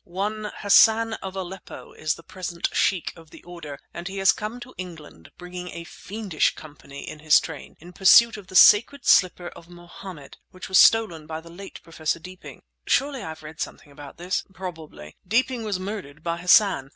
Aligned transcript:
One 0.03 0.51
Hassan 0.61 1.13
of 1.21 1.35
Aleppo 1.35 1.91
is 1.93 2.15
the 2.15 2.23
present 2.23 2.69
Sheikh 2.73 3.13
of 3.15 3.29
the 3.29 3.43
order, 3.43 3.77
and 3.93 4.07
he 4.07 4.17
has 4.17 4.31
come 4.31 4.59
to 4.61 4.73
England, 4.75 5.29
bringing 5.37 5.67
a 5.69 5.83
fiendish 5.83 6.55
company 6.55 7.07
in 7.07 7.19
his 7.19 7.39
train, 7.39 7.77
in 7.79 7.93
pursuit 7.93 8.35
of 8.35 8.47
the 8.47 8.55
sacred 8.55 9.05
slipper 9.05 9.49
of 9.49 9.69
Mohammed, 9.69 10.37
which 10.49 10.67
was 10.67 10.79
stolen 10.79 11.27
by 11.27 11.39
the 11.39 11.51
late 11.51 11.81
Professor 11.83 12.17
Deeping—" 12.17 12.63
"Surely 12.87 13.21
I 13.21 13.29
have 13.29 13.43
read 13.43 13.61
something 13.61 13.91
about 13.91 14.17
this?" 14.17 14.43
"Probably. 14.55 15.17
Deeping 15.27 15.63
was 15.63 15.77
murdered 15.79 16.23
by 16.23 16.37
Hassan! 16.37 16.89